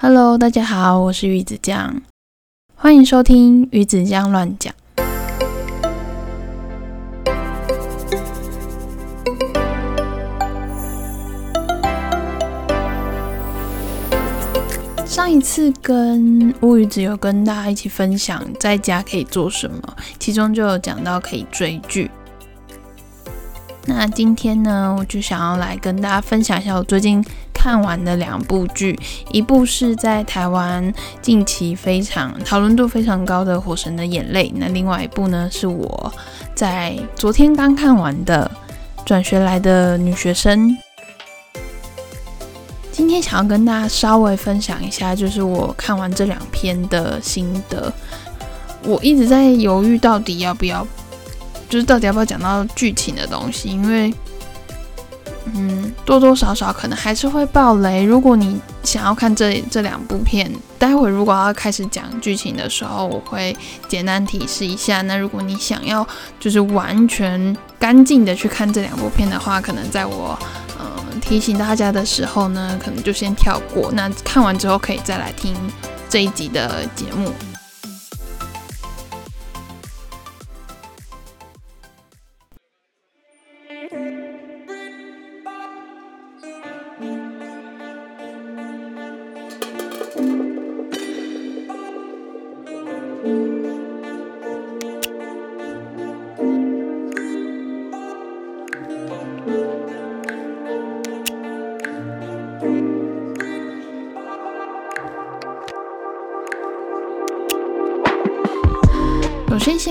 [0.00, 2.00] Hello，大家好，我是鱼子酱，
[2.76, 4.72] 欢迎收听鱼子酱乱讲。
[15.04, 22.08] 上一次跟乌鱼子有跟大家一起分享在家可以做什么，其中就有讲到可以追剧。
[23.84, 27.24] 那今天呢，我就想要来跟大家分享一下我最近
[27.58, 28.96] 看完的两部剧，
[29.32, 36.12] 一部是在台湾近期非常讨论度非常高的《火神的眼泪》，那另外一部呢是我
[36.54, 38.48] 在昨天刚看完的
[39.04, 40.70] 《转学来的女学生》。
[42.92, 47.92] 今天想要跟大家稍微分享一下，就是我看完这两篇的心得。
[48.84, 50.86] 我一直在犹豫到底要不要。
[51.68, 53.68] 就是到底要不要讲到剧情的东西？
[53.68, 54.10] 因为，
[55.54, 58.04] 嗯，多多少少可能还是会爆雷。
[58.04, 63.56] 如果你想要看这这两部片，待会如果要开始讲剧情的时候，我会
[63.88, 65.02] 简单提示一下。
[65.02, 66.06] 那如果你想要
[66.38, 70.38] 就是完全干净的去看这两部片的话，可能在我
[70.78, 73.90] 嗯提醒大家的时候呢，可能就先跳过。
[73.92, 75.54] 那看完之后可以再来听
[76.08, 77.32] 这一集的节目。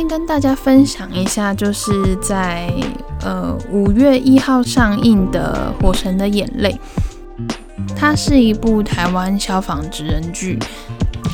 [0.08, 2.72] 跟大家分享一下，就是在
[3.22, 6.72] 呃五月一号上映的《火神的眼泪》，
[7.95, 10.58] 它是一部台湾消防职人剧。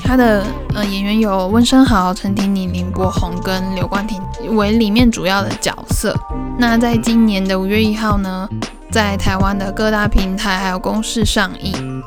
[0.04, 0.44] 它的
[0.74, 4.20] 呃演员有温升豪、陈婷妮、林柏宏跟刘冠廷
[4.56, 6.16] 为里面主要的角色。
[6.58, 8.50] 那在今年的五月一号呢，
[8.92, 12.04] 在台湾的各大平台还有公视上映。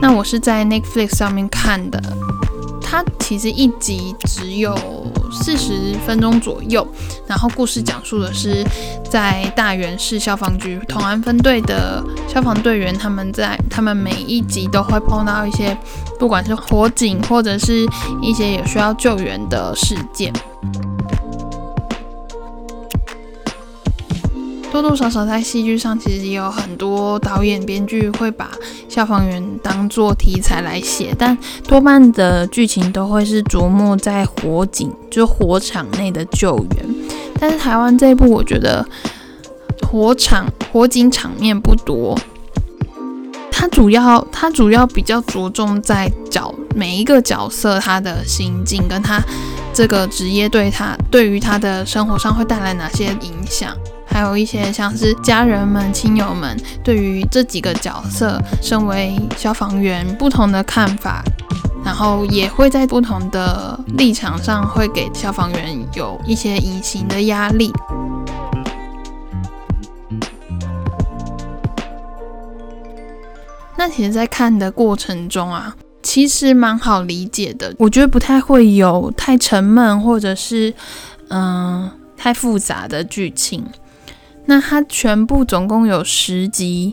[0.00, 2.02] 那我是在 Netflix 上面看的。
[2.82, 4.76] 它其实一集只有
[5.32, 6.86] 四十分钟左右，
[7.26, 8.64] 然后故事讲述的是
[9.10, 15.76] 在大园市消防局同安分队的消防队员，他们在他们每一集都会碰到一些
[16.18, 17.86] 不管是火警或者是
[18.20, 20.32] 一些有需要救援的事件。
[24.72, 28.50] 多多少少在戏剧上，其实也有很多导演、编剧会把
[28.88, 31.36] 消防员当做题材来写，但
[31.68, 36.94] 多半的剧情都会是琢磨在火警，就火场内的救援。
[37.38, 38.82] 但是台湾这一部，我觉得
[39.86, 42.18] 火场、火警场面不多，
[43.50, 49.22] 它主要它主要比较着重在角每一个角色他的心境，跟他
[49.74, 53.76] 这个职业对他对于他的生活上会带来哪些影响。
[54.12, 61.24] 还有一些像是家人们、亲友们对于这几个角色，身为消防员不同的看法，
[61.82, 67.72] 然后也会在不同的立场上，会给消防员有一些隐形的压力。
[73.78, 77.74] 那其实，在看的过程中啊，其实蛮好理解的。
[77.78, 80.72] 我觉得不太会有太沉闷，或者是
[81.28, 83.64] 嗯太复杂的剧情。
[84.46, 86.92] 那它全部总共有十集，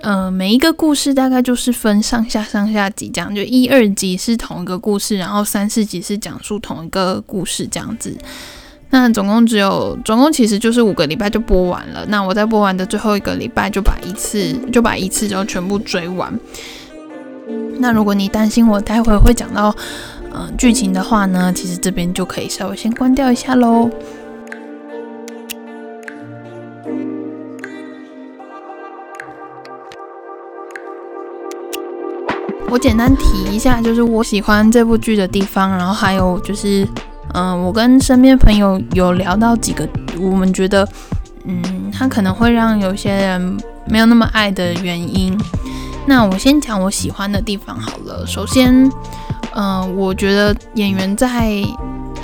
[0.00, 8.16] 呃，每一个故事大概就是分上下上下集这样，就一二集是同一个故事，然后三四集是讲述同一个故事这样子。
[8.90, 12.06] 那总共只有，总共其实就是五个礼拜就播完了。
[12.08, 16.32] 那我在播完的最后一个礼拜就把一次就把一次就全部追完。
[17.78, 19.74] 那如果你担心我待会会讲到
[20.32, 23.90] 嗯剧情的话呢，其实这边就可以稍微先关掉一下喽。
[32.78, 36.86] 简单提一下，就是我喜欢这部剧的地方，然后还有就是，
[37.34, 39.88] 嗯，我跟身边朋友有聊到几个，
[40.18, 40.88] 我们觉得，
[41.44, 43.58] 嗯，他可能会让有些人
[43.88, 45.36] 没有那么爱的原因。
[46.06, 48.26] 那我先讲我喜欢的地方好了。
[48.26, 48.90] 首先，
[49.54, 51.62] 嗯，我觉得演员在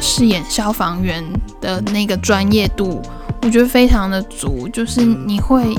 [0.01, 1.23] 饰演消防员
[1.61, 3.03] 的那个专业度，
[3.43, 5.75] 我觉得非常的足，就是你会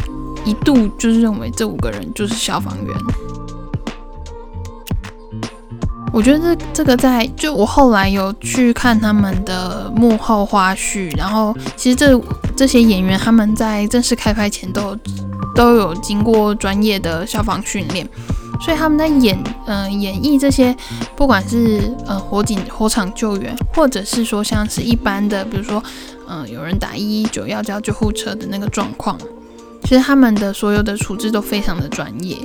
[0.46, 2.96] 一度就是认为这五个人就是消防员。
[6.16, 12.18] 我觉得这这个在就我后来有去看他们的幕后花絮，然后其实这
[12.56, 14.98] 这些演员他们在正式开拍前都
[15.54, 18.08] 都有经过专业的消防训练，
[18.62, 20.74] 所以他们在演呃演绎这些，
[21.18, 25.84] 不管是呃火警火场救援，或者是说像是一般的，比如说
[26.30, 29.20] 嗯有人打一一九要叫救护车的那个状况，
[29.84, 32.38] 其实他们的所有的处置都非常的专业。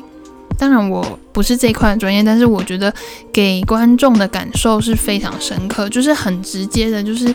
[0.60, 2.92] 当然我不是这一块的专业，但是我觉得
[3.32, 7.34] 给观众的感受是非常深刻，就是很直接的，就是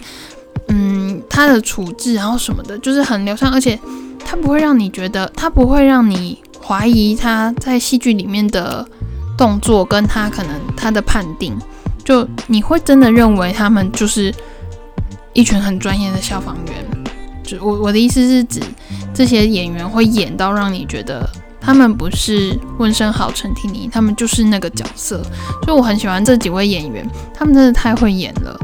[0.68, 3.80] 嗯他的处置然后什么的，就是很流畅，而且
[4.24, 8.88] 他不会让你觉得，他不会让你怀疑他在戏剧里面的
[9.36, 11.58] 动作跟他可能他的判定，
[12.04, 14.32] 就你会真的认为他们就是
[15.34, 16.76] 一群很专业的消防员。
[17.44, 18.62] 就我我的意思是指
[19.16, 21.28] 这些演员会演到让你觉得。
[21.66, 25.24] 他们不是温升豪、陈婷妮，他们就是那个角色，
[25.64, 28.56] 所以我很喜欢这几位演员，他们真的太会演了。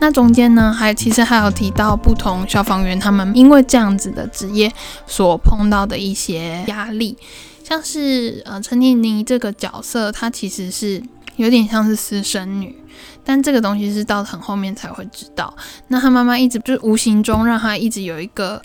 [0.00, 4.72] 那中间呢，还其实还有提到不同消防员他们因为这样子的职业
[5.06, 7.14] 所碰到的一些压力，
[7.62, 11.02] 像是呃陈婷妮这个角色，她其实是
[11.36, 12.74] 有点像是私生女，
[13.22, 15.54] 但这个东西是到很后面才会知道。
[15.88, 18.62] 那她妈妈一直就是无形中让她一直有一个。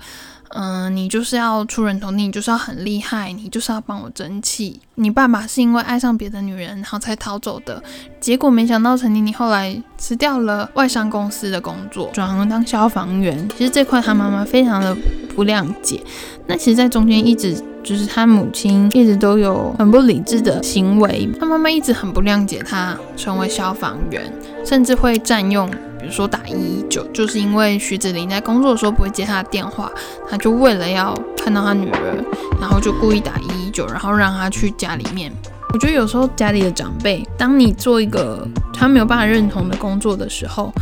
[0.56, 4.80] 嗯，你就是要出人头地，你就是要很厉害，你就是要帮我争气。
[4.96, 7.82] 你爸爸是因为爱上别的女人，然后才逃走的。
[8.20, 13.50] 结果没想到陈妮妮后来辞掉了外商公司的工作，转行当消防员。
[13.58, 14.96] 其实这块他妈妈非常的
[15.36, 16.00] 不谅解。
[16.46, 24.32] 那其实，在中间一直就是他母亲一直都有很不理智的行为，他妈妈一直很不谅解他成为消防员，
[24.65, 25.69] 甚至会占用。
[26.00, 29.89] 比如说打一一九，就是因为徐子林在工作的时候不会接他的电话，
[30.30, 32.21] 他就为了要看到他女儿，
[32.60, 35.31] 然后就故意打一一九，然后让他去家里面。
[35.74, 40.74] 我觉得有时候家里的长辈，当你做一个他没有办法认同的工作的时候，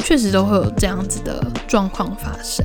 [0.00, 2.64] 确实都会有这样子的状况发生。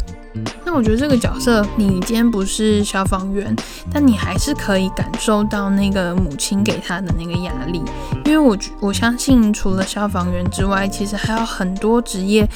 [0.70, 3.56] 那我觉得这个角色，你今天不是消防员，
[3.92, 7.82] 但你还是可以感受到那个母亲给他的那个压力，
[8.24, 12.48] 因为我我相信除了消防员之外，其实还有很多职业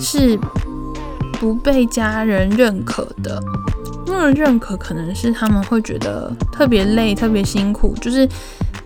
[0.00, 0.36] 是
[1.34, 3.40] 不被家人认可的。
[4.08, 8.28] 因为认可可能是他们会觉得特别累、特别辛苦，就是。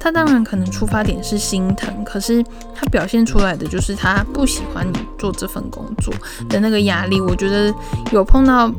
[0.01, 6.15] 他当然可能出发点是心疼，可是他表现出来的就是他不喜欢你做这份工作
[6.49, 7.21] 的那个压力。
[7.21, 7.75] 我觉得
[8.13, 8.73] 有碰到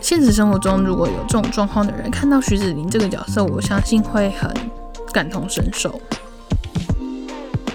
[0.00, 4.50] 现实生活中如果有这种状况的人，看到徐子林这个角色，我相信会很
[5.12, 6.00] 感同身受。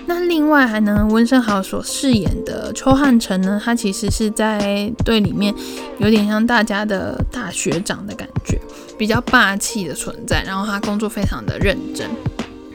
[0.07, 3.61] 那另外还能温升豪所饰演的邱汉成呢？
[3.63, 5.53] 他其实是在队里面
[5.99, 8.59] 有点像大家的大学长的感觉，
[8.97, 10.41] 比较霸气的存在。
[10.43, 12.09] 然后他工作非常的认真。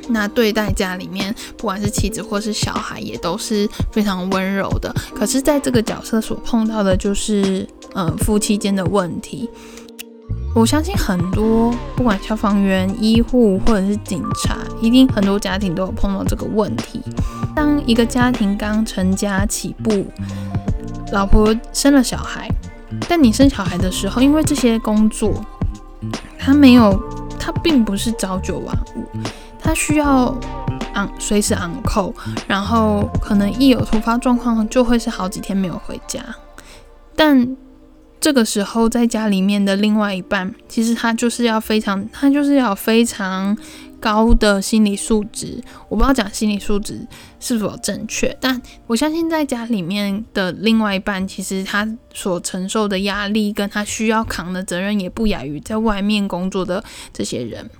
[0.08, 4.94] 那对待家里面，不管是妻子或是小孩，也都是非常温柔的。
[5.14, 9.48] 可是，在这个角色所碰到的，就是呃夫妻间的问题。
[10.54, 17.00] 我相信很多不管消防员、医护或者是警察，一定很多家庭都有碰到这个问题。
[17.56, 20.06] 当一个家庭刚成家起步，
[21.12, 22.48] 老婆生了小孩，
[23.08, 25.44] 但你生小孩的时候，因为这些工作，
[26.38, 27.02] 他没有，
[27.36, 29.04] 他并不是朝九晚五。
[29.64, 30.38] 他需要
[30.92, 32.14] 昂随时昂扣，
[32.46, 36.22] 然后可能一有突发状况，就会是好几天没有回家。
[37.16, 37.56] 但
[38.20, 43.56] 这个时候在家里面的另外一半，其实他就是要非常，他就是要非常
[43.98, 45.62] 高的心理素质。
[45.88, 47.06] 我不知道讲心理素质
[47.40, 57.70] 是否正确，但我相信在家里面的另外一半，其实他所承受的压力跟他需要扛的责任，也不亚于在外面工作的这些人。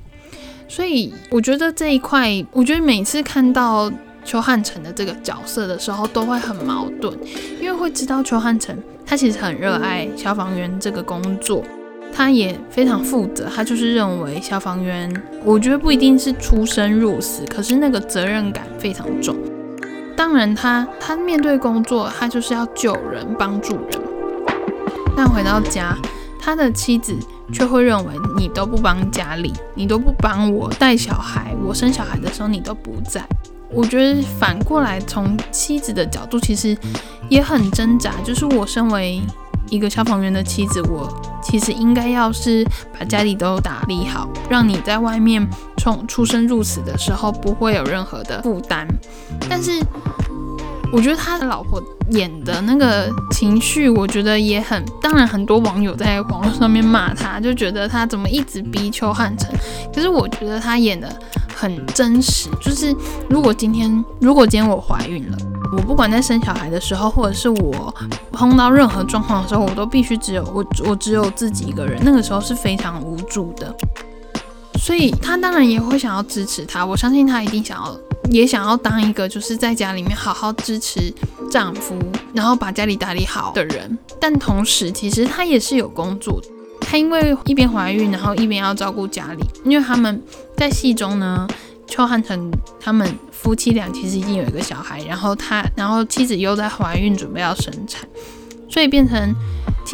[0.67, 3.93] 所以我觉得这一块，我觉得每次看到
[4.25, 7.17] 邱汉成的这个角色的时候，都会很矛盾，
[7.61, 11.63] 因为会知道邱汉成他其实很热爱消防员这个工作，
[12.13, 15.13] 他也非常负责，他就是认为消防员，
[15.45, 19.37] 我觉得不一定是出生入死，可是那个责任感非常重。
[20.17, 24.01] 当然，他他面对工作，他就是要救人、帮助人，
[25.17, 25.97] 但回到家。
[26.41, 27.17] 他的妻子
[27.53, 33.25] 却会认为你都不帮家里，你都不帮我带小孩，我生小孩的时候你都不在。
[33.71, 36.77] 我觉得反过来从妻子的角度，其实
[37.29, 38.13] 也很挣扎。
[38.25, 39.21] 就是我身为
[39.69, 42.65] 一个消防员的妻子，我其实应该要是
[42.99, 45.47] 把家里都打理好，让你在外面
[45.77, 48.87] 从出生入死的时候不会有任何的负担。
[49.49, 49.81] 但是。
[50.95, 54.81] 我觉得他的老婆演的那个情绪，我觉得也很。
[55.03, 59.51] 当然，很多网友在网络上面骂他，就觉得他怎么一直逼邱汉成。
[59.93, 61.09] 可是我觉得他演的
[61.53, 62.49] 很真实。
[62.61, 62.95] 就是
[63.29, 65.39] 如果今天，如果今天我怀孕了，
[65.77, 67.93] 我不管在生小孩的时候，或者是我
[68.31, 72.01] 碰到任何状况的时候，我都必须只有我，我只有自己一个人。
[72.05, 73.75] 那个时候是非常无助的。
[74.79, 76.87] 所以他当然也会想要支持他。
[76.87, 77.97] 我相信他一定想要，
[78.31, 81.13] 也想要当一个就是在家里面好好支持
[81.51, 81.99] 丈夫，
[82.33, 83.99] 然后把家里打理好的人。
[84.21, 86.43] 但同时，其实他也是有工作。
[86.81, 89.45] 她因为一边怀孕，然后一边要照顾家里。
[89.65, 90.23] 因为他们
[90.57, 91.47] 在戏中呢，
[91.87, 92.51] 邱汉成
[92.81, 98.07] 他们夫妻俩其实已经有一个小孩，然后他，然后妻子又在怀孕，准备要生产，
[98.69, 99.35] 所以变成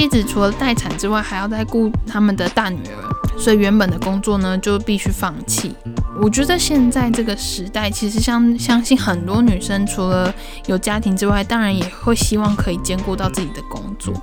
[0.00, 5.76] 妻子除了待产之外，还要再顾他们的大女儿，所以原本的工作呢就必须放弃。
[6.18, 10.32] 我觉得现在这个时代，其实相相信很多女生除了
[10.64, 14.14] 有家庭之外，当然也会希望可以兼顾到自己的工作。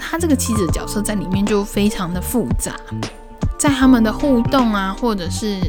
[0.00, 2.74] 他这个妻子的角色在里面就非常的复杂，
[3.56, 5.60] 在他们的互动啊，或者是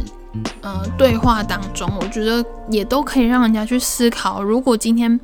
[0.61, 5.19] 呃对话当中，我觉得也都可以让人家去思考，如果今天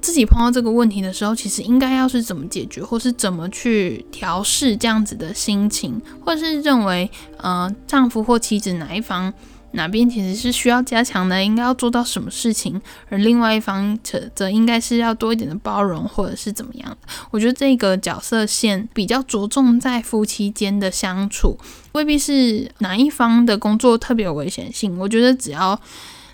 [0.00, 9.32] 自己碰到这个问题的时候，其实应该要是怎么解决，或是怎么去调试这样子的心情，或者是认为呃丈夫或妻子哪一方。
[9.72, 16.96] 哪边其实是需要加强的，应该要做到什么事情，而另外一方则则应该是要多一点的包容，或者是怎么样的？
[17.30, 21.58] 我觉得这个角色线比较着重在夫妻间的相处，
[21.92, 24.98] 未必是哪一方的工作特别有危险性。
[24.98, 25.78] 我觉得只要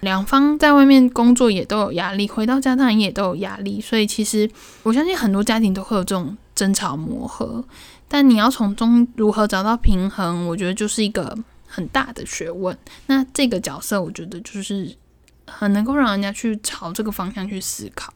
[0.05, 4.49] 两方在外面工作也都有压力，回到家当然也都有压力，所以其实
[4.85, 7.65] 我相信很多家庭都会有这种争吵磨合，
[8.07, 11.37] 但你要从中如何找到平衡，我觉得就是一个。
[11.67, 14.97] 很大的学问，那这个角色我觉得就是
[15.45, 18.15] 很能够让人家去朝这个方向去思考。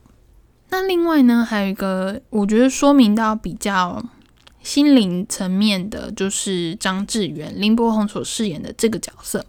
[0.68, 4.00] 那另外呢，还有一个我觉得说明到比较
[4.68, 9.42] 心灵层面的，就是张志远林柏宏所饰演的这个角色。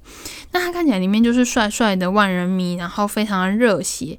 [0.52, 4.18] 那他看起来里面就是帅帅的万人迷，然后非常的热血。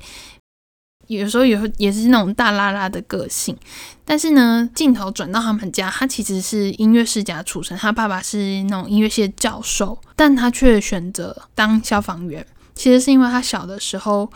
[1.06, 3.56] 有时候也会也是那种大拉拉的个性，
[4.04, 12.46] 但是呢，镜头转到他们家，他其实是音乐世家出身，他爸爸是那种音乐系的教授，但他却选择当消防员。
[12.74, 14.30] 其实是因为他小的时候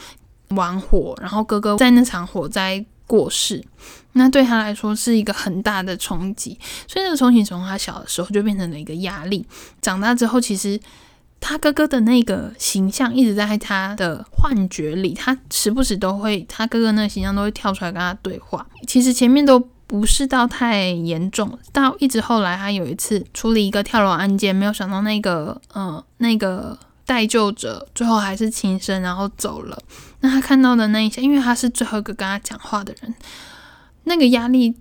[0.49, 3.62] 玩火，然后哥哥在那场火灾过世，
[4.14, 9.47] 那对他来说是一个很大的冲击，所以这个冲击从他小的时候就变成了一个压力。
[9.80, 10.80] 长大之后，其实。
[11.47, 18.66] 他哥哥的那个形象一直在他的幻觉里，他时不时都会，他哥哥那个形象都会跳出来跟他对话。
[18.87, 29.78] 其实前面都不是到太严重，到一直后来，他有一次处理一个跳楼案件，没有想到那个，呃，那个待救者最后还是轻生，然后走了。
[30.21, 33.14] 那他看到的那一些，因为他是最后一个跟他讲话的人，
[34.04, 34.75] 那个压力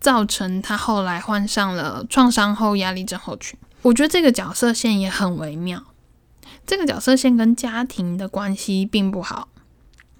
[0.00, 3.58] 造成他后来患上了创伤后压力症候群。
[3.82, 5.82] 我觉得这个角色线也很微妙。
[6.66, 9.48] 这个角色线跟家庭的关系并不好，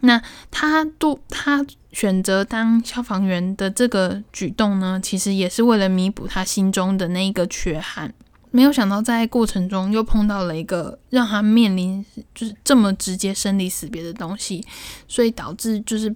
[0.01, 8.15] 那他都他选择当消防员的这个举动呢，其实也是为了弥补他心中的那一个缺憾。
[8.53, 14.65] 没有想到在过程中又碰到了一个让他面临就是这么直接生离死别的东西，
[15.09, 16.15] 所以导致就是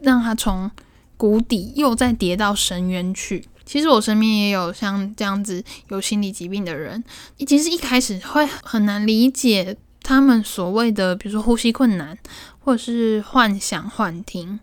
[0.00, 0.68] 让他从
[1.16, 3.44] 谷底又再跌到深渊去。
[3.64, 7.02] 其实我身边也有像这样子有心理疾病的人，
[7.44, 12.16] 其实一开始会很难理解他们所谓的，比如说呼吸困难，
[12.60, 14.60] 或者是幻想幻听。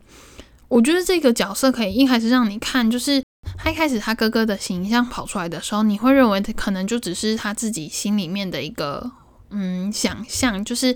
[0.69, 3.21] 我觉得这个角色可以一开始让你看，就是
[3.57, 9.11] 他一开始他哥哥的形象跑出来的时候，你会认为他可能就只是他自己心里面的一个
[9.49, 10.95] 嗯想象，就是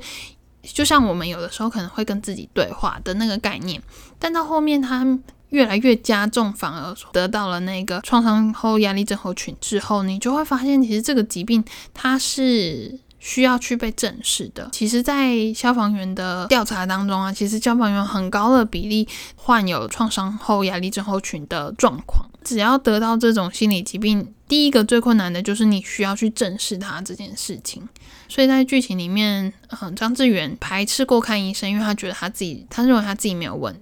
[0.63, 3.81] 就像我们有的时候可能会跟自己对话的那个概念，
[4.17, 5.19] 但到后面他。
[5.49, 11.63] 越来越加重，反而得到了那个创伤后压力症候群之后，你就会发现，其实这个疾病
[11.93, 14.69] 它是需要去被正视的。
[14.71, 22.29] 其实，在消防员的调查当中啊，其实消防员很高的比例患有创伤后压力症候群的状况。
[22.43, 27.87] 只要得到这种心理疾病，第一个最困难的就是你需要去正视它这件事情。
[28.29, 29.51] 所以在剧情里面，
[29.81, 33.75] 嗯，张志远排斥过看医生，因为他觉得他自己，他认为他自己没有问。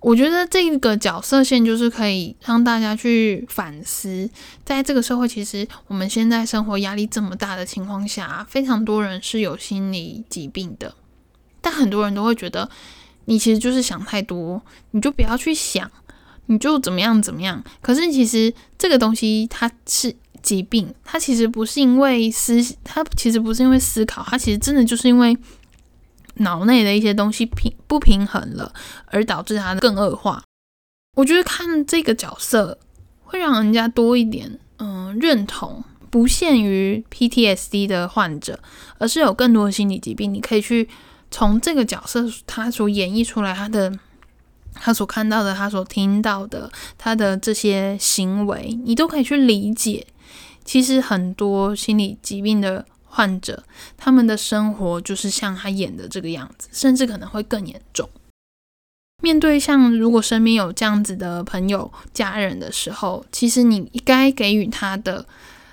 [0.00, 4.28] 我觉得这个角色线就是可以让大家去反思，
[4.64, 10.94] 在这个社会，其实我们现在生活压力这么大的情况下，非常多人是有心理疾病的，
[11.60, 12.70] 但很多人都会觉得
[13.26, 15.90] 你其实就是想太多，你就不要去想，
[16.46, 17.62] 你就怎么样怎么样。
[17.82, 25.36] 可是其实这个东西它是疾病，它其实不是因为思，它其实不是因为思考，它其实真的就是因为。
[26.40, 28.72] 脑内的一些东西平不平衡了，
[29.06, 30.42] 而导致它更恶化。
[31.16, 32.78] 我觉得看这个角色
[33.22, 38.60] 会让人家多一点嗯认同，不限于 PTSD 的患者，
[38.98, 40.88] 而是有更多的心理疾病，你可以去
[41.30, 43.92] 从这个角色他所演绎出来他的
[44.74, 50.06] 他所看到的他所听到的他的这些行为，你都可以去理解。
[50.64, 52.86] 其实很多心理疾病的。
[53.10, 53.64] 患者，
[53.98, 58.08] 他们的生活就是像他演的这个样子，甚至可能会更严重。
[59.22, 65.26] 面对像如果身边有这样子的朋友、家人的时候，其实你应该给予他的。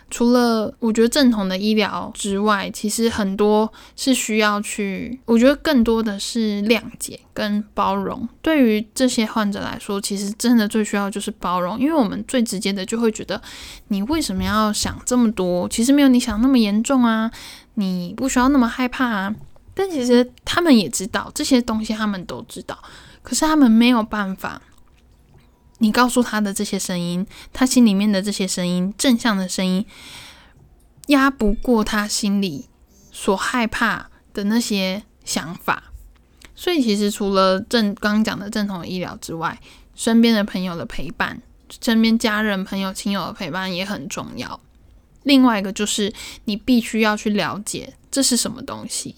[0.10, 8.28] 除了我觉得正统的医疗之外，其实很多是需要去，我觉得更多的是谅解跟包容。
[8.42, 13.42] 对于这些患者来说，其实真的最需要就是包容，因为我们最直接的就会觉得，
[13.90, 15.68] 你为什么要想这么多？
[15.68, 17.30] 其实没有你想那么严重啊，
[17.74, 19.36] 你不需要那么害怕啊。
[19.74, 22.78] 但其实他们也知道这些东西，他们都知道，
[23.22, 24.62] 可是他们没有办法。
[25.80, 29.86] 你告诉他的这些声音，他心里面的这些声音，正向的声音，
[31.08, 32.68] 压不过他心里
[33.12, 35.92] 所害怕的那些想法。
[36.56, 39.60] 所以，其实除了正刚讲的正统医疗之外，
[39.94, 41.40] 身边的朋友的陪伴，
[41.80, 44.60] 身边家人、朋友、亲友的陪伴也很重要。
[45.22, 46.12] 另外一个就是，
[46.46, 49.14] 你必须要去了解这是什么东西。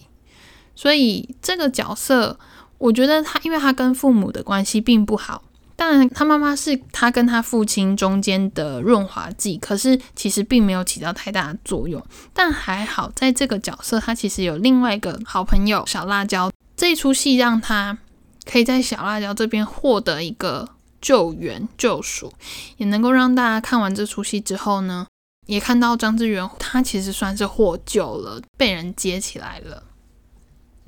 [0.76, 2.38] 所以，这个角色，
[2.78, 5.44] 我觉得他，因为他跟父母的关系并不好。
[5.80, 12.06] 当然，他妈妈是他跟他父亲中间的润滑剂，可是其实并没有起到太大的作用。
[12.34, 16.52] 但还好，在这个角色，他其实有另外一个好朋友小辣椒。
[16.76, 17.98] 这一出戏让他
[18.44, 20.68] 可以在小辣椒这边获得一个
[21.00, 22.34] 救援、救赎，
[22.76, 25.08] 也能够让大家看完这出戏之后呢，
[25.46, 29.84] 也看到张志远他其实算是获救了，被人接起来了。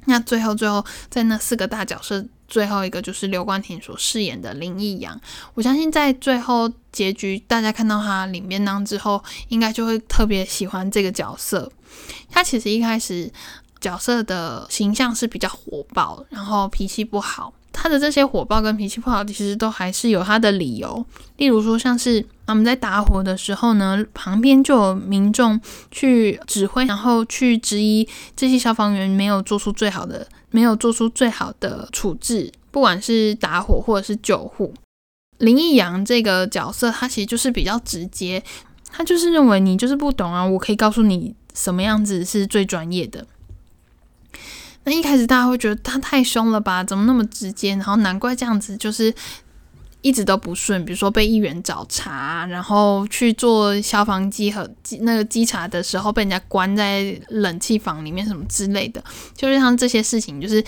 [0.03, 2.25] 那最后，最后在那四个大角色。
[2.51, 5.17] 最后一个就是刘冠廷所饰演的林奕阳，
[5.53, 11.71] 我相信在最后结局，大家看到他领便当之后，应该就会特别喜欢这个角色。
[12.29, 13.31] 他其实一开始
[13.79, 17.53] 角色的形象是比较火爆，然后脾气不好。
[17.71, 21.05] 他的这些火爆跟脾气不好，其实都还是有他的理由。
[21.37, 25.57] 例如说，像是他们在打火的时候呢，旁边就有民众
[25.89, 28.05] 去指挥，然后去质疑
[28.35, 30.27] 这些消防员没有做出最好的。
[30.51, 34.73] 没有做出最好的处置，不管是打火或者是救护。
[35.39, 38.43] 林奕阳这个角色，他其实就是比较直接，
[38.91, 43.25] 他就是认为你就是不懂啊，我可以告诉你什么样子是最专业的。
[44.83, 46.83] 那一开始大家会觉得他太凶了吧？
[46.83, 47.71] 怎么那么直接？
[47.71, 49.13] 然后难怪这样子就是。
[50.01, 54.67] 一直都不顺，比如说被议员找茬，然后去做消防机和
[55.01, 59.03] 那个稽查的时候被人家关在冷气房里面什么之类的，
[59.35, 60.63] 就是像这些事情，就是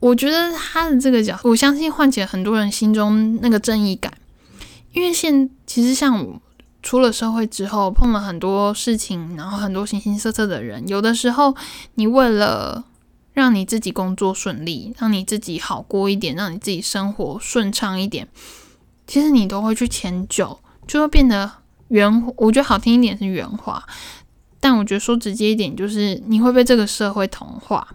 [0.00, 4.12] 我觉得他的这个角，我相信唤起了很多人心中那个正义感，
[4.92, 6.40] 因为现其实像我
[6.82, 11.54] 出了社会之后，碰了很多事情，然后很多形形色色的人，有的时候
[11.96, 12.84] 你为了。
[13.36, 18.26] 让你自己工作顺利，让你自己好过一点，让你自己生活顺畅一点，
[19.06, 21.52] 其实你都会去迁就，就会变得
[21.88, 22.32] 圆。
[22.38, 23.84] 我觉得好听一点是圆滑，
[24.58, 27.86] 但我觉得说直接一点就是你会被这个社会同化。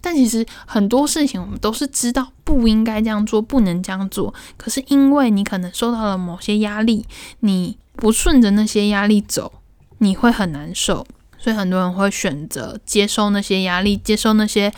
[0.00, 7.06] 但其实很多事情我们都是知道不应该这样做，不能这样做，可是因为你可能受到了某些压力，
[7.38, 9.52] 你不顺着那些压力走，
[9.98, 11.06] 你会很难受。
[11.42, 14.70] 所以很多人会选择接受那些压力，接受那些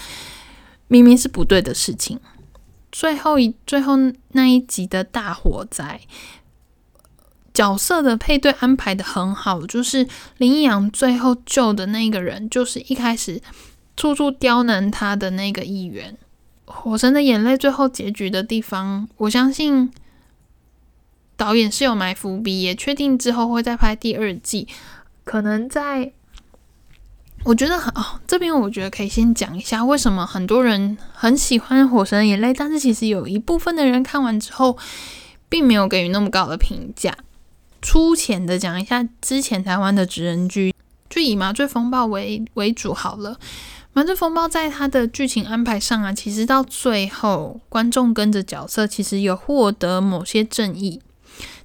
[0.87, 2.20] 明明是不对的事情。
[2.92, 3.94] 最后一最后
[4.29, 6.01] 那一集的大火灾，
[7.53, 13.40] 角色的配对安排的很好，就是林一阳最后救的那个人，就是一开始
[13.96, 16.16] 处处刁难他的那个议员。
[16.66, 19.90] 火神的眼泪最后结局的地方，我相信
[21.37, 24.68] 导演是有埋伏笔，也确定之后会再拍第二季，
[25.25, 26.12] 可能在。
[27.44, 34.78] 我觉得很哦，这边我觉得可以先讲一下为什么很多人很喜欢《火神的眼泪》，但是其实有一部分的人看完之后，
[35.48, 37.12] 并没有给予那么高的评价。
[37.83, 40.72] 粗浅的讲一下之前台湾的职人剧，
[41.11, 43.35] 就以《麻醉风暴》为为主好了。
[43.92, 51.02] 《麻醉风暴》在它的剧情安排上啊，其实到最后观众跟着角色，其实有获得某些正义，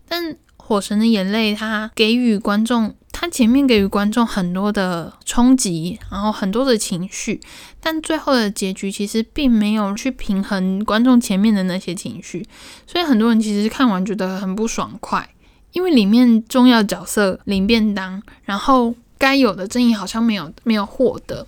[0.07, 0.23] 但
[0.57, 2.95] 《火神的眼泪》它给予观众。
[3.29, 7.39] 前面给予观众很多的冲击，然后很多的情绪，
[7.79, 12.45] 但最后的结局其实并没有去平衡观众前面的那些情绪，
[12.85, 15.29] 所以很多人其实看完觉得很不爽快，
[15.71, 21.45] 因为里面重要角色领便当，然后该有的正义好像没有没有获得。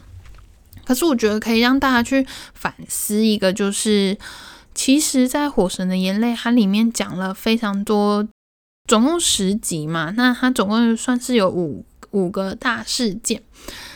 [0.86, 4.18] 可是我觉得可以让大家去反思一个，就是
[4.74, 8.28] 其实，在《火神的眼泪》它里面讲了非常多。
[8.90, 13.40] 总共十集嘛，那它总共算是有五五个大事件。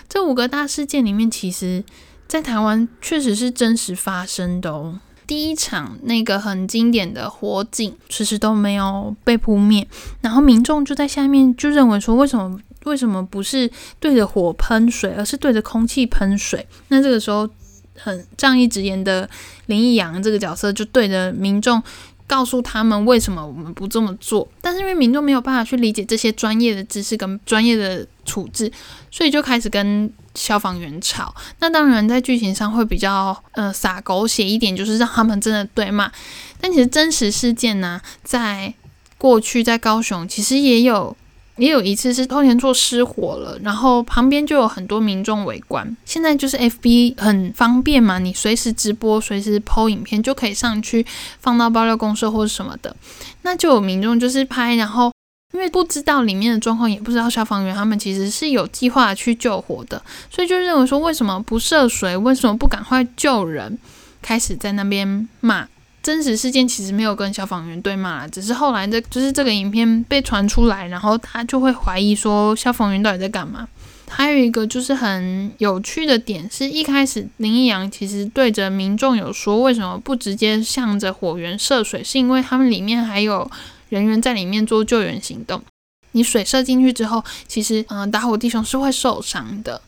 [0.08, 1.84] 这五个大事件里面，其实，
[2.27, 4.99] 在台湾确实是真实发生的哦。
[5.25, 9.88] 第一场那个很经典的火警，其实都没有被扑灭，
[10.21, 13.67] 然后民众就在下面就认为说，为什么为什么不是
[13.99, 16.67] 对着火喷水，而是对着空气喷水？
[16.89, 17.49] 那这个时候，
[17.97, 19.27] 很仗义直言的
[19.65, 21.82] 林义阳这个角色就对着民众
[22.27, 24.47] 告诉他们为什么我们不这么做。
[24.62, 28.71] 但是因为民众没有办法去理解这些专业的知识跟专业的处置，
[29.12, 31.33] 所以就开始跟消防员吵。
[31.59, 36.12] 那当然在剧情上会比较呃撒狗血一点，就是让他们真的对骂。
[36.59, 38.73] 但其实真实事件呢，在
[39.17, 41.15] 过去在高雄其实也有。
[41.58, 45.96] 也有一次是偷田座失火了，然后旁边就有很多民众围观。
[46.04, 51.06] 现在就是 F B 很方便嘛，你随时直播、随时 PO 影片就可以上去
[51.39, 52.96] 放到爆料公社或者什么的。
[53.44, 55.12] 那就有民众就是拍，然后
[55.54, 63.78] 因为不知道里面的状况，也不知道消防员他们其实是有计划去救火的，所以就认为说为什么不涉水，为什么不赶快救人，
[64.24, 65.68] 开始在那边骂。
[66.04, 73.66] 真实事件其实没有跟消防员对骂，只是后来这就是这个影片被传出来，然后他就会怀疑说消防员到底在干嘛。
[74.10, 83.50] 还有一个就是很有趣的点，是一开始林义阳其实对着民众有说，为什么不直接向着火源射水，是因为他们里面还有
[83.89, 85.63] 人员在里面做救援行动。
[86.12, 89.82] 你水射进去之后，其实嗯打火弟兄是会受伤的。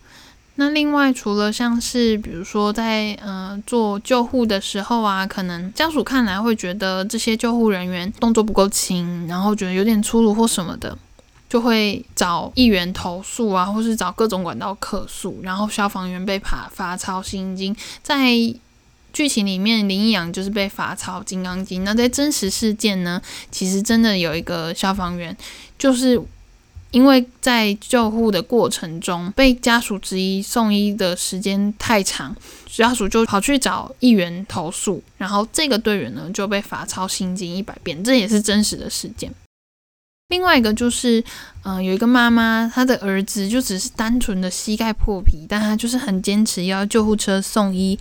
[0.58, 10.98] 那另外，除了像是比如说在呃做救护的时候啊，可能家属看来会觉得这些救护人员动作不够轻，然后觉得有点粗鲁或什么的，
[11.50, 17.76] 就会找议员投诉啊，或是找各种管道客诉，然后消防员被罚罚抄心经。
[18.02, 18.32] 在
[19.12, 21.84] 剧情里面，林义阳就是被罚抄金刚经。
[21.84, 25.36] 那在真实事件呢，其实真的有一个消防员
[25.78, 26.22] 就是。
[26.96, 32.34] 因为在救护的过程中，被家属质疑送医的时间太长，
[32.68, 39.30] 家属就跑去找议员投诉，然后这个队员呢就被罚抄心经一百遍，这也是真实的事件。
[40.30, 41.22] 另外一个就是，
[41.66, 48.00] 嗯，有一个妈妈，她的儿子就只是单纯的膝盖破皮，但他就是很坚持要救护车送医。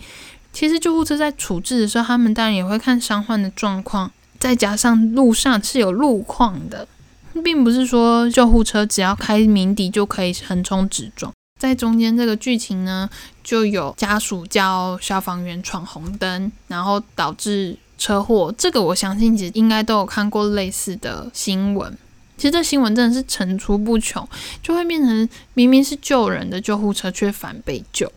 [0.53, 6.87] 其实救护车在处置的时候，他们当然也会看伤患的状况，再加上路上是有路况的。
[7.43, 13.09] 并不是说救护车只要开鸣笛就可以横冲直撞，在中间这个剧情呢，
[13.43, 18.53] 就有家属叫消防员闯红灯，然后导致车祸。
[18.57, 21.97] 这个我相信其实应该都有看过类似的新闻。
[22.37, 24.27] 其实这新闻真的是层出不穷，
[24.61, 28.11] 就会变成明明是救人的救护车却反被救。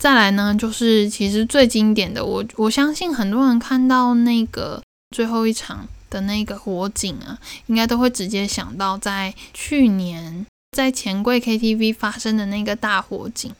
[0.00, 4.82] 再来呢，就是其实最经典的，我我相信很多人看到那个
[5.14, 5.88] 最后一场。
[6.10, 13.52] 的那个火警啊，应该都会直接想到在去年在钱柜 KTV 发生的那个大火警。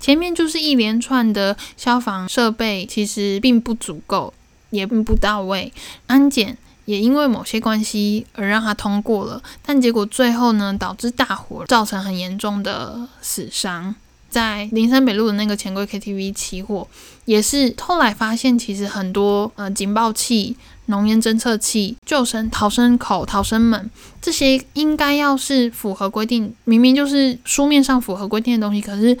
[0.00, 4.34] 前面就是一连串的消防设备其实并不足够，
[4.70, 5.72] 也并不到位，
[6.08, 13.94] 安检也因为某些关系而让它通过了，但结果最后呢，导致大火造成很严重的死伤。
[14.28, 16.88] 在林森北路的那个钱柜 KTV 起火，
[17.26, 20.56] 也是后来发现其实很多呃警报器。
[20.86, 23.88] 浓烟侦测器、救生逃生口、逃生门，
[24.20, 29.16] 这些应该要是符合规定，明明就是书面上符合规定的东西，可是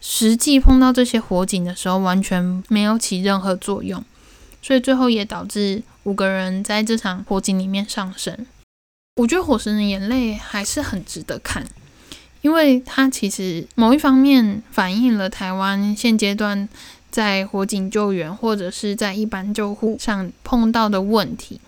[0.00, 4.04] 实际碰到这些火警的时候，完全没有起任何作用，
[4.60, 8.46] 所以最后也导致五个人在这场火警里面丧生。
[9.16, 11.66] 我觉得《火神的眼泪》还是很值得看，
[12.42, 16.68] 因为它其实某一方面反映了台湾现阶段。
[17.10, 21.60] 在火警救援或者是在一般救护上碰到的问题，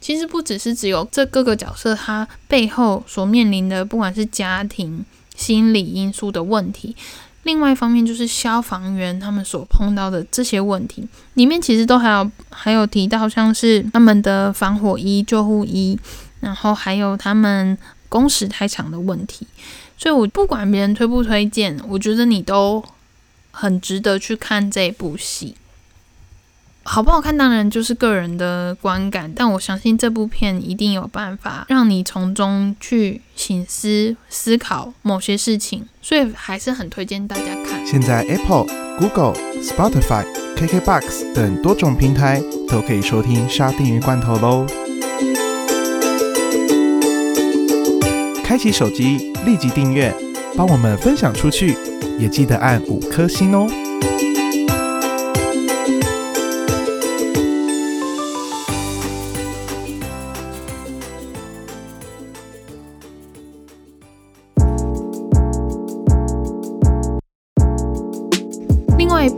[0.00, 5.04] 其实不只是只有这各个角色他背后所面临的，不管是家庭、
[5.36, 6.96] 心理因素的问题，
[7.42, 15.98] 另外一方面就是消防员他们所碰到的这些问题，里面其实都还有还有提到像是他们的防火衣、救护衣，
[16.40, 17.76] 然后还有他们
[18.08, 19.46] 工时太长的问题，
[19.98, 22.82] 所以我不管别人推不推荐，我觉得你都。
[23.60, 25.56] 很值得去看这部戏，
[26.84, 37.84] 好不好看当然就是个人的观感，但我相信这部片一定有办法让你从中去醒思、思考某些事情，所以还是很推荐大家看。
[37.84, 38.66] 现在 Apple、
[38.96, 40.24] Google、Spotify、
[40.56, 44.64] KKBox 等多种平台都可以收听《沙丁鱼罐头》喽。
[48.44, 50.14] 开启手机，立即订阅，
[50.58, 51.76] 帮我们分享出去。
[52.18, 53.87] 也记得按五颗星哦。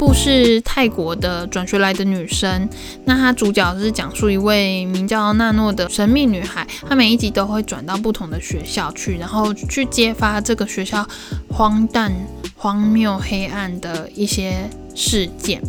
[0.00, 2.66] 部是泰国的转学来的女生，
[3.04, 11.06] 那她主角是讲述一位名叫娜诺的神秘女孩，她每一集都会转到不同的学校去，然后去揭发这个学校
[11.50, 12.10] 荒诞、
[12.56, 15.60] 荒谬、黑暗的一些事件，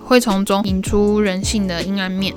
[0.00, 2.34] 会从中引出人性的阴暗面。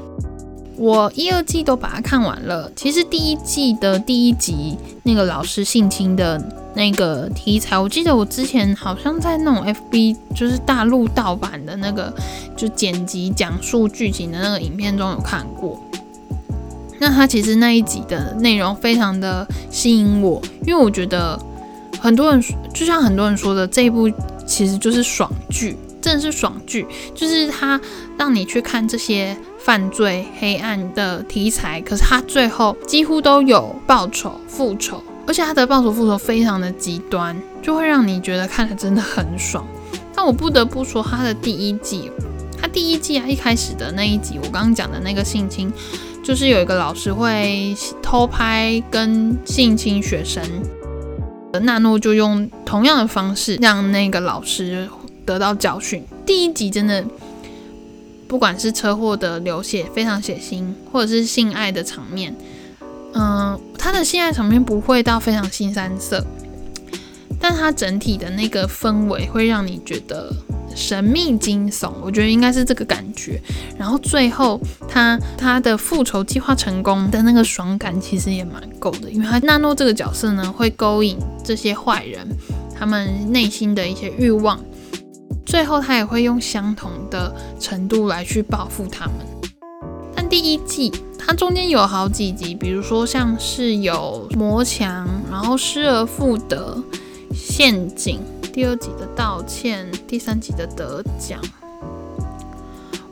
[0.76, 2.70] 我一二季都把它看完了。
[2.76, 6.38] 其实第一季的第一集那个老师性侵的
[6.80, 12.12] 那个题材，我记得我之前好像在那种 FB，就是大陆盗版的那个，
[12.56, 15.78] 就剪辑讲述剧情的那个影片中有看过。
[16.98, 21.38] 那它其实那一集的内容非常的吸引我，因为我觉得
[22.00, 22.42] 很多人
[22.74, 24.10] 就像很多人说的，这一部
[24.48, 27.80] 其实就是爽剧，真的是爽剧，就是它
[28.18, 29.38] 让你去看这些。
[29.62, 39.64] 犯罪黑暗的题材，可是他最后几乎都有报仇复仇，而且他的报仇复仇非常的极端，就会让你觉得看了真的很爽。
[40.16, 42.10] 但我不得不说，他的第一季，
[42.60, 45.72] 他第一季啊一开始的那一集，我刚刚讲的那个性侵，
[46.24, 50.44] 就是有一个老师会偷拍跟性侵学生，
[51.62, 54.90] 纳诺就用同样的方式让那个老师
[55.28, 56.04] 得到教训。
[56.26, 57.06] 第一集真的。
[58.28, 62.36] 不管是车祸的流血非常血腥，或者是性爱的场面，
[63.14, 66.26] 嗯，他的性爱场面不会到非常新三色，
[67.40, 70.34] 但他整体的那个氛围会让你觉得
[70.76, 73.42] 神秘惊悚，我觉得应该是这个感觉。
[73.78, 82.28] 然后最后他他的复仇计划成功的那个爽感其实也蛮够的，因为他纳诺这个角色呢会勾引这些坏人
[82.78, 84.60] 他们内心的一些欲望。
[85.46, 89.16] 最后，他也会用相同的程度来去报复他们。
[90.30, 96.82] 第一季它中间有好几集，比如说像是有魔墙，然后失而复得、
[97.34, 98.20] 陷阱，
[98.54, 101.40] 第二集的道歉，第三集的得奖。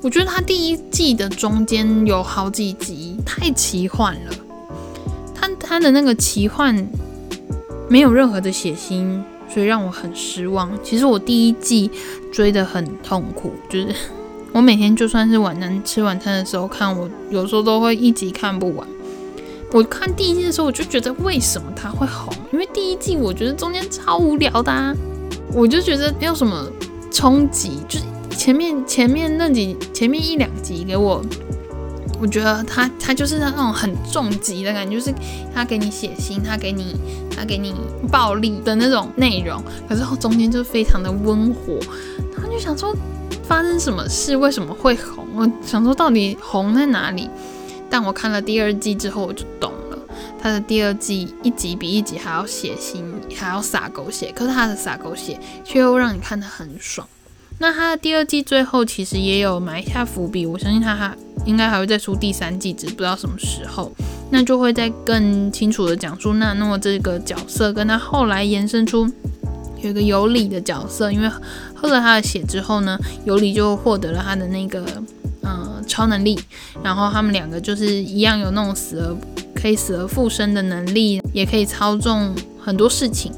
[0.01, 4.33] 我觉得他第一季的中间有好几集太奇幻了，
[5.33, 6.87] 他他的那个奇幻
[7.89, 9.21] 没有任何的血腥。
[9.49, 10.69] 所以让我很失望。
[10.83, 11.89] 其实我第一季
[12.33, 13.95] 追得很痛苦，就是
[14.57, 18.87] 我每天就算是晚餐吃晚餐的时候看，我有时候都会一集看不完。
[19.71, 22.33] 我看第一季的时候，我就觉得为什么它会红？
[22.51, 24.95] 因为第一季我觉得中间超无聊的，啊，
[25.53, 26.67] 我就觉得没有什么
[27.11, 31.23] 冲击，就是前面前面那几前面一两集给我。
[32.19, 35.13] 我觉得他他就是那种很重疾的感觉，就是
[35.53, 36.95] 他给你血腥，他给你
[37.29, 37.75] 他给你
[38.11, 41.77] 暴力的那种内容，可是后中间就非常的温和。
[42.33, 42.91] 然后就想说
[43.47, 45.25] 发生什么事，为什么会红？
[45.33, 47.29] 我想说到底红在哪里？
[47.89, 49.97] 但我看了第二季之后，我就懂了。
[50.41, 53.01] 他的第二季一集比一集还要血腥，
[53.35, 57.07] 还要撒狗血，可是他的撒狗血却又让你看得很爽。
[57.59, 63.91] 那他的第二季最后其实也有埋下伏笔，我相信他还应该还会再出第三季，只不知道什么时候。
[64.29, 69.09] 那就会再更清楚的讲述娜诺这个角色，跟他后来延伸出
[69.81, 71.29] 有一个尤里的角色，因为
[71.75, 74.85] 喝了他的血之后呢，尤里就获得了他的那个
[75.43, 76.39] 嗯超能力，
[76.83, 79.15] 然后他们两个就是一样有那种死而
[79.53, 83.31] 可以死而复生的能力，也可以操纵很多事情。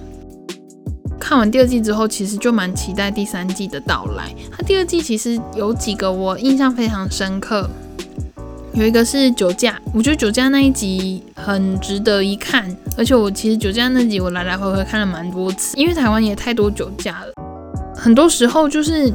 [1.19, 4.34] 看完第二季之后，其实就蛮期待第三季的到来。
[4.52, 7.69] 它第二季其实有几个我印象非常深刻，
[8.73, 17.34] 有一个是酒驾，我觉得酒驾那一集很值得一看，而且我其实酒驾那集我来来回回看了蛮多次，因为台湾也太多酒驾了，
[17.95, 19.12] 很多时候就是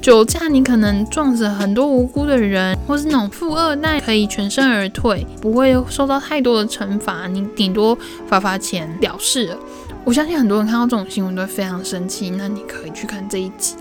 [0.00, 9.58] 酒驾你可能撞死很多无辜的人，或是那种富二代可以全身而退，不会受到太多的惩罚，你顶多罚罚钱了事了。
[10.04, 12.30] 我相信很多人看到这种新闻都会非常生气。
[12.30, 13.74] 那你可以去看这一集，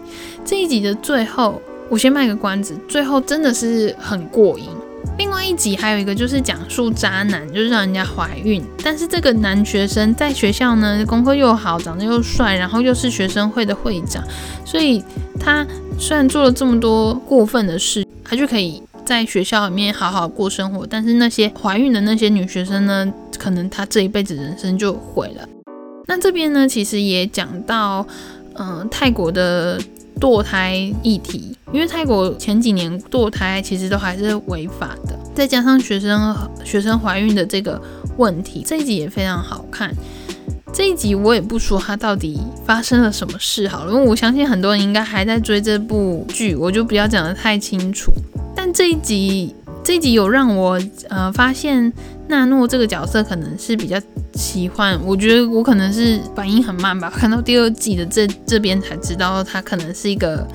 [0.43, 4.67] 这一集的最后，我先卖个关子，最后真的是很过瘾。
[5.19, 14.23] 另外一集还有一个就是讲述渣男，就是让人家怀孕，但是这个男学生在学校呢，功课又好，长得又帅，然后又是学生会的会长，
[14.63, 15.03] 所以
[15.37, 15.67] 他
[15.99, 20.87] 虽然做了这么多过分的事，他就可以在学校里面好好过生活。
[20.89, 25.45] 但是那些怀孕的那些女学生呢，可能她这一辈子人生就毁了。
[26.07, 28.07] 那这边呢，其实也讲到，
[28.53, 29.77] 嗯，泰国的
[30.19, 37.81] 堕胎议题，因为泰国前几年堕胎其实都还是违法的，再加上学生学生怀孕的这个
[38.17, 39.93] 问题，这一集也非常好看。
[40.73, 48.11] 这一集我也不说它到底发生了什么事好了，因为我相信很多人应该还在追这部剧，我就不要讲得太清楚。
[48.55, 50.79] 但这一集这一集有让我
[51.09, 51.91] 呃发现。
[52.29, 53.99] 纳诺这个角色可能是比较
[54.39, 60.47] 奇幻，我觉得我可能是反应很慢吧，看到第二季的这这边才知道他可能是一个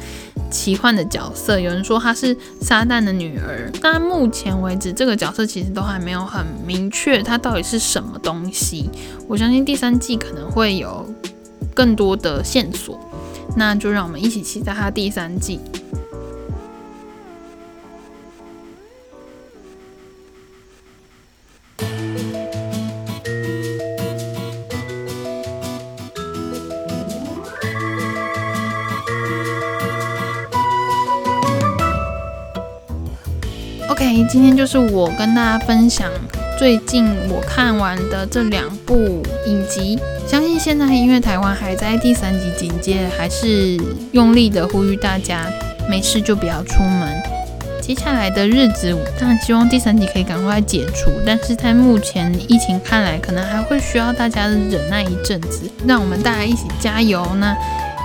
[0.51, 1.61] 奇幻的角色。
[1.61, 8.89] 有人说她是撒旦的女儿，但目前为止这个角色其实都还没有很明确，他到底是什么东西。
[9.29, 11.07] 我相信第三季可能会有
[11.75, 12.99] 更多的线索，
[13.55, 15.61] 那就让我们一起期待它第三季。
[34.35, 36.11] 今天就是我跟大家分享
[36.59, 39.97] 最近我看完的这两部影集。
[40.27, 43.79] 相信现在因为台湾还在第三级警戒，还是
[44.11, 45.47] 用力的呼吁大家
[45.89, 47.23] 没事就不要出门。
[47.81, 55.71] 接下来的日子，当然希望第三级可以赶快解除，但是在目前疫情看来，可能还会需要大家忍耐一阵子。
[55.87, 57.25] 让我们大家一起加油。
[57.37, 57.57] 那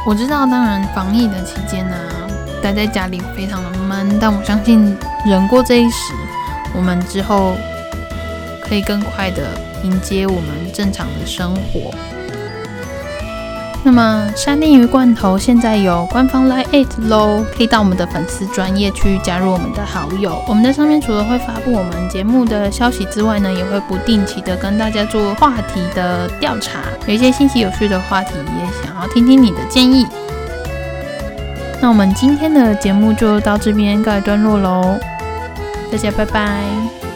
[0.05, 1.95] 我知道，当然防疫的期间呢。
[2.61, 4.93] 待在家里非常的闷，但我相信
[5.25, 6.11] 忍过这一时，
[6.75, 7.55] 我们之后
[8.61, 9.43] 可以更快的
[9.83, 11.91] 迎接我们正常的生活。
[13.81, 20.43] 那么沙丁鱼罐头现在有官方 Line at 喽，可以到我们的粉丝专业去加入我们的好友。
[20.49, 30.05] 我们在上面除了会发布我们节目的消息之外呢，也会不定期的跟大家做话题的调查，有一些新奇有趣的话题，也想要听听你的建议。
[31.81, 34.99] 那我们今天的节目就到这边告一段落喽，
[35.91, 37.08] 大家拜拜。